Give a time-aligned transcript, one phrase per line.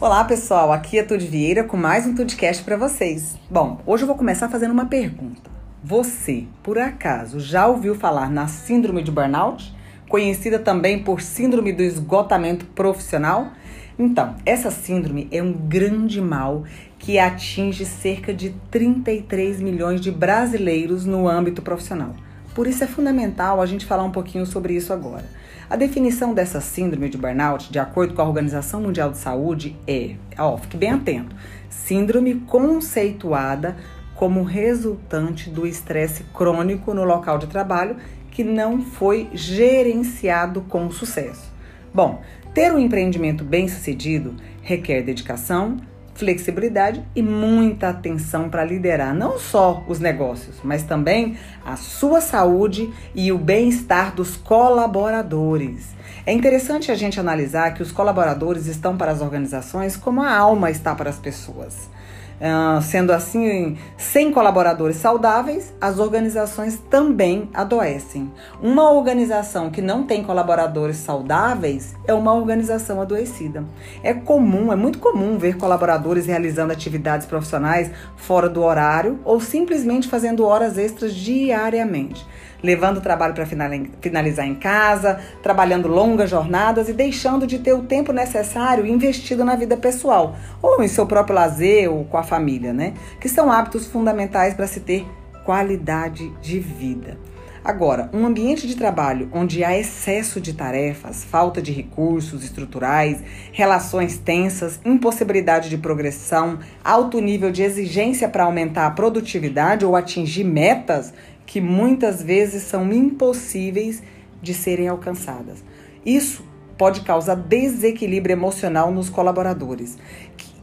[0.00, 3.38] Olá pessoal, aqui é Tude Vieira com mais um Tudcast para vocês.
[3.48, 5.48] Bom, hoje eu vou começar fazendo uma pergunta.
[5.84, 9.72] Você, por acaso, já ouviu falar na síndrome de burnout?
[10.08, 13.52] Conhecida também por síndrome do esgotamento profissional?
[13.96, 16.64] Então, essa síndrome é um grande mal
[16.98, 22.16] que atinge cerca de 33 milhões de brasileiros no âmbito profissional.
[22.54, 25.24] Por isso é fundamental a gente falar um pouquinho sobre isso agora.
[25.68, 30.14] A definição dessa síndrome de burnout, de acordo com a Organização Mundial de Saúde, é,
[30.38, 31.34] ó, fique bem atento,
[31.68, 33.76] síndrome conceituada
[34.14, 37.96] como resultante do estresse crônico no local de trabalho
[38.30, 41.52] que não foi gerenciado com sucesso.
[41.92, 45.76] Bom, ter um empreendimento bem sucedido requer dedicação,
[46.14, 52.92] flexibilidade e muita atenção para liderar não só os negócios, mas também a sua saúde
[53.14, 55.94] e o bem-estar dos colaboradores.
[56.26, 60.70] É interessante a gente analisar que os colaboradores estão para as organizações como a alma
[60.70, 61.90] está para as pessoas.
[62.34, 68.30] Uh, sendo assim, sem colaboradores saudáveis, as organizações também adoecem.
[68.60, 73.64] Uma organização que não tem colaboradores saudáveis é uma organização adoecida.
[74.02, 80.08] É comum, é muito comum ver colaboradores realizando atividades profissionais fora do horário ou simplesmente
[80.08, 82.26] fazendo horas extras diariamente
[82.64, 87.82] levando o trabalho para finalizar em casa, trabalhando longas jornadas e deixando de ter o
[87.82, 92.72] tempo necessário investido na vida pessoal, ou em seu próprio lazer ou com a família,
[92.72, 92.94] né?
[93.20, 95.06] Que são hábitos fundamentais para se ter
[95.44, 97.18] qualidade de vida.
[97.64, 104.18] Agora, um ambiente de trabalho onde há excesso de tarefas, falta de recursos estruturais, relações
[104.18, 111.14] tensas, impossibilidade de progressão, alto nível de exigência para aumentar a produtividade ou atingir metas,
[111.46, 114.02] que muitas vezes são impossíveis
[114.42, 115.62] de serem alcançadas.
[116.04, 116.44] Isso
[116.76, 119.96] pode causar desequilíbrio emocional nos colaboradores,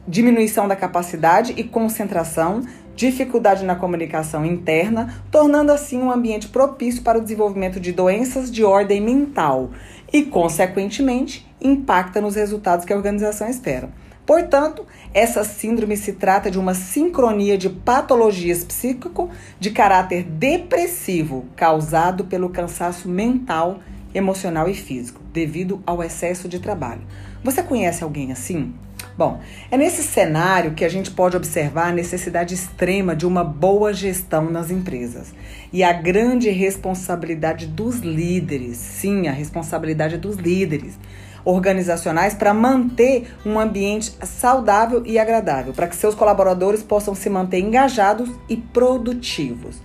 [0.06, 2.62] diminuição da capacidade e concentração,
[2.94, 8.62] dificuldade na comunicação interna, tornando assim um ambiente propício para o desenvolvimento de doenças de
[8.64, 9.70] ordem mental
[10.12, 13.90] e, consequentemente, impacta nos resultados que a organização espera.
[14.32, 19.28] Portanto, essa síndrome se trata de uma sincronia de patologias psíquico
[19.60, 23.80] de caráter depressivo causado pelo cansaço mental,
[24.14, 27.02] emocional e físico, devido ao excesso de trabalho.
[27.44, 28.72] Você conhece alguém assim?
[29.18, 29.38] Bom,
[29.70, 34.50] é nesse cenário que a gente pode observar a necessidade extrema de uma boa gestão
[34.50, 35.34] nas empresas
[35.70, 38.78] e a grande responsabilidade dos líderes.
[38.78, 40.98] Sim, a responsabilidade dos líderes
[41.44, 47.60] organizacionais para manter um ambiente saudável e agradável, para que seus colaboradores possam se manter
[47.60, 49.76] engajados e produtivos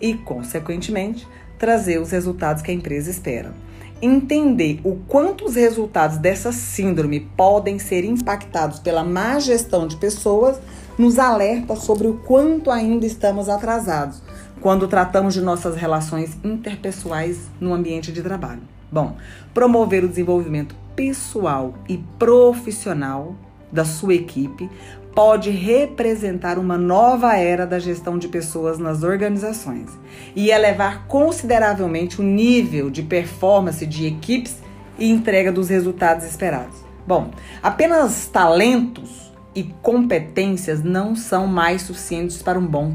[0.00, 1.26] e, consequentemente,
[1.58, 3.52] trazer os resultados que a empresa espera.
[4.00, 10.58] Entender o quanto os resultados dessa síndrome podem ser impactados pela má gestão de pessoas
[10.98, 14.22] nos alerta sobre o quanto ainda estamos atrasados
[14.60, 18.62] quando tratamos de nossas relações interpessoais no ambiente de trabalho.
[18.90, 19.16] Bom,
[19.52, 23.36] promover o desenvolvimento pessoal e profissional
[23.70, 24.68] da sua equipe
[25.14, 29.90] pode representar uma nova era da gestão de pessoas nas organizações
[30.34, 34.58] e elevar consideravelmente o nível de performance de equipes
[34.98, 36.84] e entrega dos resultados esperados.
[37.06, 37.30] Bom,
[37.62, 42.94] apenas talentos e competências não são mais suficientes para um bom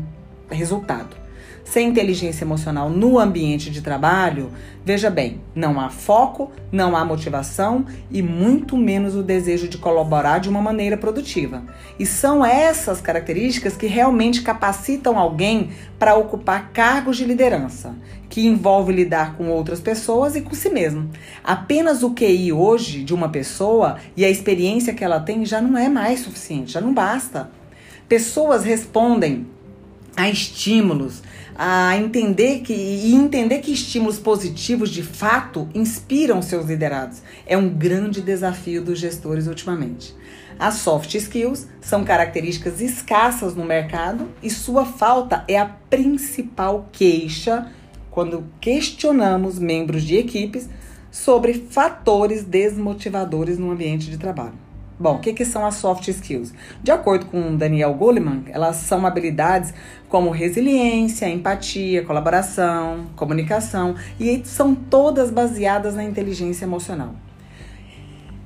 [0.49, 1.20] resultado.
[1.63, 4.51] Sem inteligência emocional no ambiente de trabalho,
[4.83, 10.39] veja bem, não há foco, não há motivação e muito menos o desejo de colaborar
[10.39, 11.63] de uma maneira produtiva.
[11.99, 17.95] E são essas características que realmente capacitam alguém para ocupar cargos de liderança,
[18.27, 21.09] que envolve lidar com outras pessoas e com si mesmo.
[21.43, 25.77] Apenas o QI hoje de uma pessoa e a experiência que ela tem já não
[25.77, 27.51] é mais suficiente, já não basta.
[28.09, 29.47] Pessoas respondem
[30.15, 31.21] a estímulos,
[31.63, 37.21] a entender que e entender que estímulos positivos de fato inspiram seus liderados.
[37.45, 40.15] É um grande desafio dos gestores ultimamente.
[40.57, 47.71] As soft skills são características escassas no mercado e sua falta é a principal queixa
[48.09, 50.67] quando questionamos membros de equipes
[51.11, 54.60] sobre fatores desmotivadores no ambiente de trabalho.
[55.01, 56.53] Bom, o que, que são as soft skills?
[56.83, 59.73] De acordo com Daniel Goleman, elas são habilidades
[60.07, 67.15] como resiliência, empatia, colaboração, comunicação e são todas baseadas na inteligência emocional.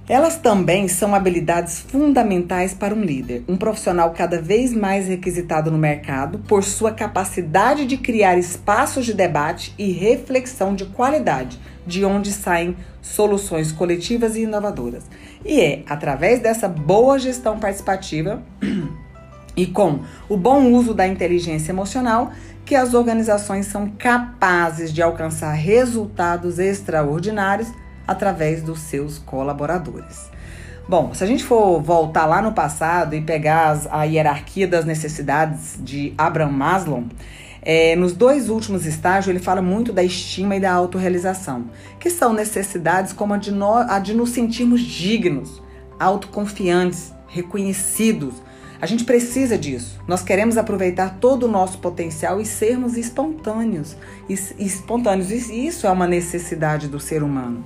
[0.08, 5.80] Elas também são habilidades fundamentais para um líder, um profissional cada vez mais requisitado no
[5.80, 12.32] mercado por sua capacidade de criar espaços de debate e reflexão de qualidade, de onde
[12.32, 15.06] saem soluções coletivas e inovadoras.
[15.44, 18.44] E é através dessa boa gestão participativa
[19.58, 22.32] e com o bom uso da inteligência emocional
[22.64, 27.72] que as organizações são capazes de alcançar resultados extraordinários
[28.08, 30.30] através dos seus colaboradores.
[30.88, 34.86] Bom, se a gente for voltar lá no passado e pegar as, a hierarquia das
[34.86, 37.04] necessidades de Abraham Maslow,
[37.64, 41.66] é, nos dois últimos estágios ele fala muito da estima e da autorrealização,
[42.00, 45.64] que são necessidades como a de, no, a de nos sentirmos dignos,
[46.00, 48.36] autoconfiantes, reconhecidos.
[48.82, 50.02] A gente precisa disso.
[50.08, 53.96] Nós queremos aproveitar todo o nosso potencial e sermos espontâneos.
[54.28, 55.32] Espontâneos.
[55.32, 57.64] Isso é uma necessidade do ser humano.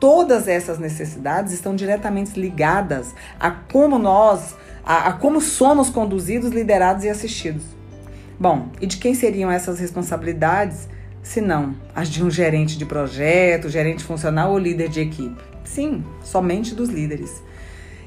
[0.00, 4.54] Todas essas necessidades estão diretamente ligadas a como nós,
[4.84, 7.62] a, a como somos conduzidos, liderados e assistidos.
[8.38, 10.88] Bom, e de quem seriam essas responsabilidades,
[11.22, 15.42] se não as de um gerente de projeto, gerente funcional ou líder de equipe?
[15.64, 17.42] Sim, somente dos líderes.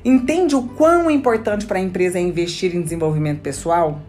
[0.04, 4.02] Entende o quão importante para a empresa é investir em desenvolvimento pessoal?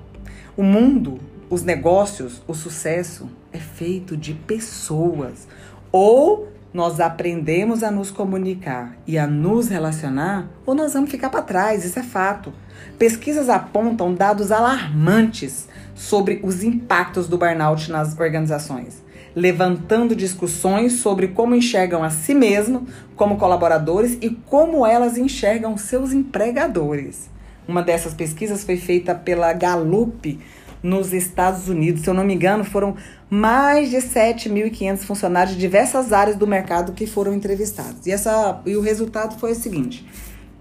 [0.56, 5.48] O mundo, os negócios, o sucesso é feito de pessoas
[5.90, 11.42] ou nós aprendemos a nos comunicar e a nos relacionar, ou nós vamos ficar para
[11.42, 12.52] trás, isso é fato.
[12.96, 19.02] Pesquisas apontam dados alarmantes sobre os impactos do burnout nas organizações,
[19.34, 22.86] levantando discussões sobre como enxergam a si mesmo
[23.16, 27.30] como colaboradores e como elas enxergam seus empregadores.
[27.68, 30.38] Uma dessas pesquisas foi feita pela Gallup
[30.82, 32.02] nos Estados Unidos.
[32.02, 32.96] Se eu não me engano, foram
[33.28, 38.06] mais de 7.500 funcionários de diversas áreas do mercado que foram entrevistados.
[38.06, 40.04] E, essa, e o resultado foi o seguinte: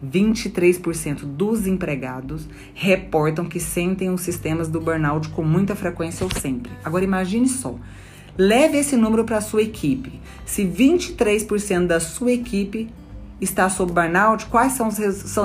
[0.06, 6.72] 23% dos empregados reportam que sentem os sistemas do burnout com muita frequência ou sempre.
[6.84, 7.76] Agora imagine só.
[8.42, 10.18] Leve esse número para a sua equipe.
[10.46, 12.90] Se 23% da sua equipe
[13.42, 14.96] está sob burnout, quais são os,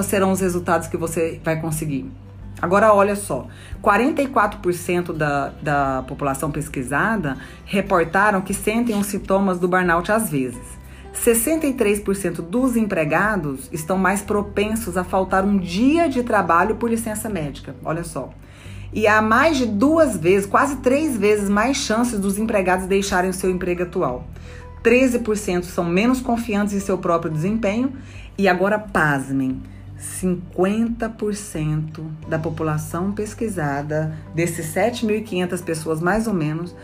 [0.07, 2.09] serão os resultados que você vai conseguir?
[2.63, 3.49] Agora, olha só:
[3.83, 10.63] 44% da, da população pesquisada reportaram que sentem os sintomas do burnout às vezes.
[11.13, 17.75] 63% dos empregados estão mais propensos a faltar um dia de trabalho por licença médica.
[17.85, 18.31] Olha só.
[18.95, 23.35] E há mais de duas vezes, quase três vezes mais chances dos empregados deixarem o
[23.35, 24.25] seu emprego atual.
[24.85, 27.93] 13% são menos confiantes em seu próprio desempenho.
[28.39, 29.61] E agora, pasmem.
[29.99, 36.77] 50% da população pesquisada, desses 7.500 pessoas mais ou menos,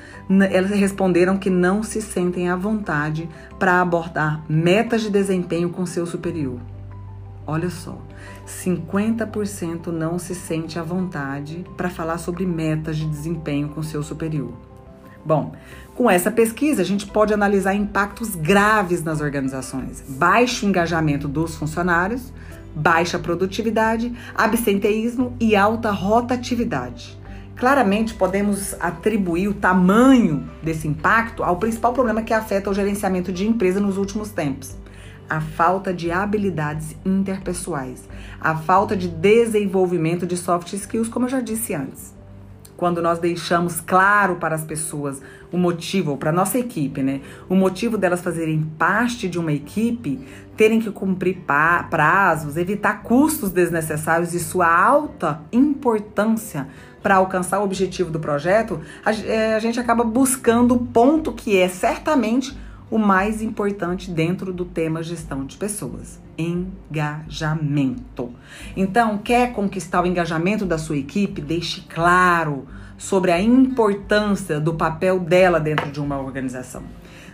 [0.51, 3.29] elas responderam que não se sentem à vontade
[3.59, 6.59] para abordar metas de desempenho com seu superior.
[7.47, 8.01] Olha só,
[8.51, 14.53] 50% não se sente à vontade para falar sobre metas de desempenho com seu superior.
[15.25, 15.53] Bom,
[15.95, 22.33] com essa pesquisa, a gente pode analisar impactos graves nas organizações: baixo engajamento dos funcionários,
[22.75, 27.19] baixa produtividade, absenteísmo e alta rotatividade.
[27.57, 33.47] Claramente podemos atribuir o tamanho desse impacto ao principal problema que afeta o gerenciamento de
[33.47, 34.80] empresa nos últimos tempos:
[35.31, 38.09] a falta de habilidades interpessoais,
[38.41, 42.19] a falta de desenvolvimento de soft skills, como eu já disse antes
[42.81, 45.21] quando nós deixamos claro para as pessoas
[45.53, 47.21] o motivo, para a nossa equipe, né?
[47.47, 50.19] O motivo delas fazerem parte de uma equipe,
[50.57, 51.43] terem que cumprir
[51.91, 56.69] prazos, evitar custos desnecessários e sua alta importância
[57.03, 61.59] para alcançar o objetivo do projeto, a, é, a gente acaba buscando o ponto que
[61.59, 62.59] é certamente
[62.91, 68.31] o mais importante dentro do tema gestão de pessoas: engajamento.
[68.77, 71.41] Então, quer conquistar o engajamento da sua equipe?
[71.41, 72.67] Deixe claro
[72.99, 76.83] sobre a importância do papel dela dentro de uma organização.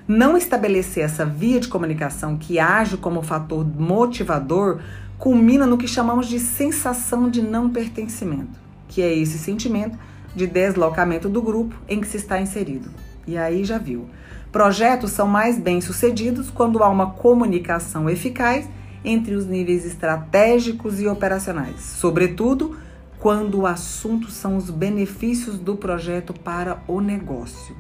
[0.07, 4.81] Não estabelecer essa via de comunicação que age como fator motivador
[5.19, 9.99] culmina no que chamamos de sensação de não pertencimento, que é esse sentimento
[10.37, 12.89] de deslocamento do grupo em que se está inserido.
[13.27, 14.09] E aí já viu.
[14.53, 18.69] Projetos são mais bem-sucedidos quando há uma comunicação eficaz
[19.05, 22.77] entre os níveis estratégicos e operacionais, sobretudo
[23.19, 27.77] quando o assunto são os benefícios do projeto para o negócio.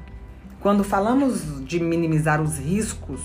[0.61, 3.21] Quando falamos de minimizar os riscos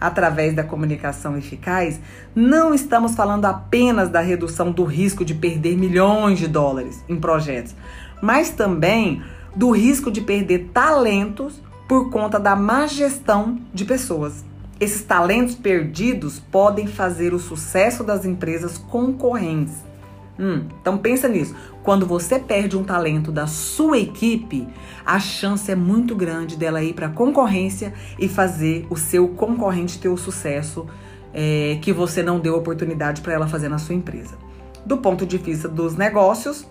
[0.00, 2.00] através da comunicação eficaz,
[2.34, 7.74] não estamos falando apenas da redução do risco de perder milhões de dólares em projetos,
[8.22, 9.22] mas também
[9.58, 14.44] do risco de perder talentos por conta da má gestão de pessoas.
[14.78, 19.74] Esses talentos perdidos podem fazer o sucesso das empresas concorrentes.
[20.38, 21.56] Hum, então pensa nisso.
[21.82, 24.68] Quando você perde um talento da sua equipe,
[25.04, 29.98] a chance é muito grande dela ir para a concorrência e fazer o seu concorrente
[29.98, 30.86] ter o sucesso
[31.34, 34.38] é, que você não deu oportunidade para ela fazer na sua empresa.
[34.86, 36.64] Do ponto de vista dos negócios,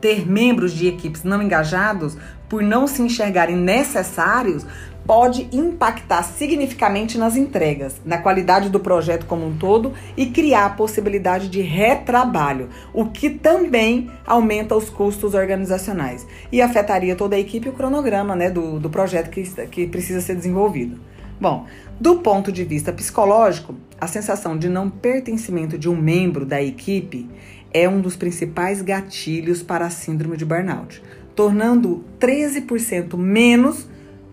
[0.00, 2.16] ter membros de equipes não engajados,
[2.48, 4.66] por não se enxergarem necessários,
[5.06, 10.70] pode impactar significativamente nas entregas, na qualidade do projeto como um todo e criar a
[10.70, 17.66] possibilidade de retrabalho, o que também aumenta os custos organizacionais e afetaria toda a equipe
[17.66, 21.00] e o cronograma né, do, do projeto que, que precisa ser desenvolvido.
[21.40, 21.66] Bom,
[21.98, 27.28] do ponto de vista psicológico, a sensação de não pertencimento de um membro da equipe
[27.72, 31.02] é um dos principais gatilhos para a síndrome de burnout,
[31.34, 33.86] tornando 13% menos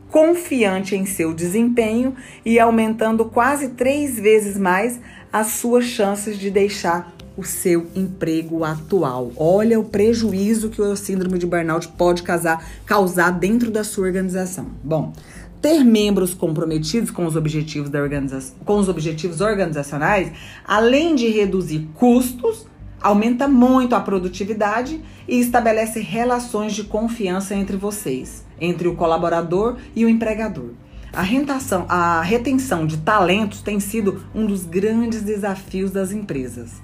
[0.10, 2.16] confiante em seu desempenho
[2.46, 5.00] e aumentando quase três vezes mais
[5.32, 9.32] as suas chances de deixar o seu emprego atual.
[9.36, 14.66] Olha o prejuízo que o síndrome de burnout pode causar, causar dentro da sua organização.
[14.84, 15.14] Bom,
[15.62, 20.32] ter membros comprometidos com os objetivos da organização, com os objetivos organizacionais,
[20.66, 22.66] além de reduzir custos,
[23.02, 30.06] aumenta muito a produtividade e estabelece relações de confiança entre vocês, entre o colaborador e
[30.06, 30.72] o empregador.
[31.14, 36.82] A, rentação, a retenção de talentos tem sido um dos grandes desafios das empresas.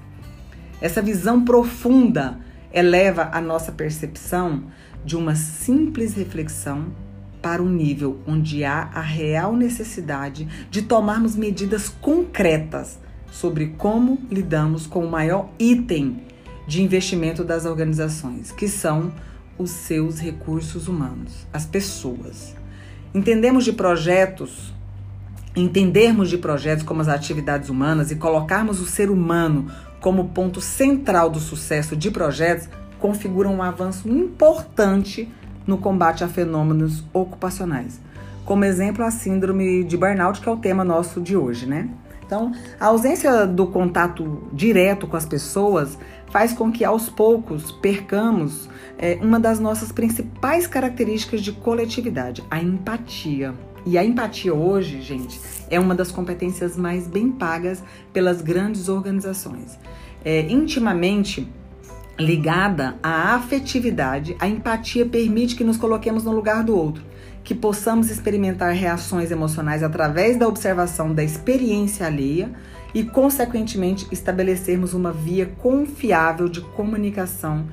[0.81, 2.39] Essa visão profunda
[2.73, 4.63] eleva a nossa percepção
[5.05, 6.87] de uma simples reflexão
[7.41, 12.97] para um nível onde há a real necessidade de tomarmos medidas concretas
[13.33, 16.21] sobre como lidamos com o maior item
[16.67, 19.11] de investimento das organizações, que são
[19.57, 22.55] os seus recursos humanos, as pessoas.
[23.13, 24.71] Entendemos de projetos,
[25.55, 29.65] entendermos de projetos como as atividades humanas e colocarmos o ser humano
[29.99, 35.27] como ponto central do sucesso de projetos configura um avanço importante
[35.65, 37.99] no combate a fenômenos ocupacionais.
[38.45, 41.89] Como exemplo, a síndrome de burnout, que é o tema nosso de hoje, né?
[42.33, 45.99] Então, a ausência do contato direto com as pessoas
[46.31, 52.59] faz com que aos poucos percamos é, uma das nossas principais características de coletividade, a
[52.59, 53.53] empatia.
[53.85, 59.77] E a empatia hoje, gente, é uma das competências mais bem pagas pelas grandes organizações.
[60.25, 61.47] É, intimamente
[62.17, 67.13] ligada à afetividade, a empatia permite que nos coloquemos no lugar do outro
[67.43, 72.51] que possamos experimentar reações emocionais através da observação da experiência alheia
[72.93, 77.65] e, consequentemente, estabelecermos uma via confiável de comunicação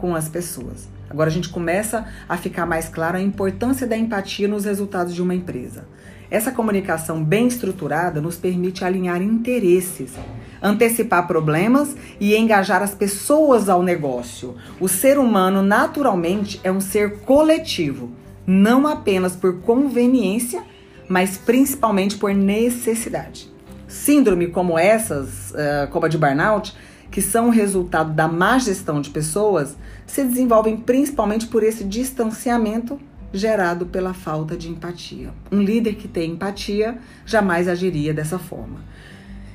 [0.00, 0.88] com as pessoas.
[1.08, 5.22] Agora a gente começa a ficar mais claro a importância da empatia nos resultados de
[5.22, 5.84] uma empresa.
[6.30, 10.14] Essa comunicação bem estruturada nos permite alinhar interesses,
[10.62, 14.56] antecipar problemas e engajar as pessoas ao negócio.
[14.80, 20.62] O ser humano, naturalmente, é um ser coletivo não apenas por conveniência,
[21.08, 23.50] mas principalmente por necessidade.
[23.86, 26.74] Síndrome como essas, uh, como a de burnout,
[27.10, 32.98] que são resultado da má gestão de pessoas, se desenvolvem principalmente por esse distanciamento
[33.32, 35.30] gerado pela falta de empatia.
[35.50, 38.80] Um líder que tem empatia jamais agiria dessa forma.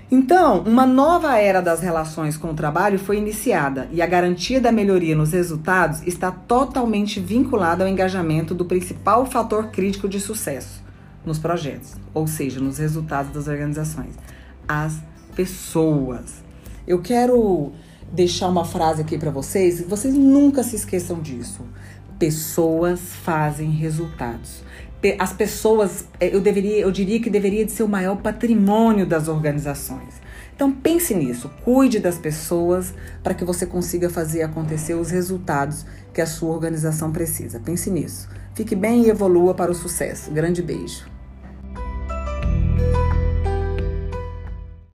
[0.10, 4.72] Então, uma nova era das relações com o trabalho foi iniciada e a garantia da
[4.72, 10.82] melhoria nos resultados está totalmente vinculada ao engajamento do principal fator crítico de sucesso
[11.26, 14.16] nos projetos, ou seja, nos resultados das organizações,
[14.66, 14.98] as
[15.36, 16.42] pessoas.
[16.88, 17.74] Eu quero
[18.10, 21.66] deixar uma frase aqui para vocês, vocês nunca se esqueçam disso.
[22.18, 24.64] Pessoas fazem resultados
[25.20, 29.27] as pessoas, é, eu deveria, eu diria que deveria de ser o maior patrimônio das
[29.27, 30.16] organizações.
[30.56, 36.20] Então pense nisso, cuide das pessoas para que você consiga fazer acontecer os resultados que
[36.20, 37.60] a sua organização precisa.
[37.60, 38.27] Pense nisso.
[38.56, 40.32] Fique bem e evolua para o sucesso.
[40.32, 41.17] Grande beijo.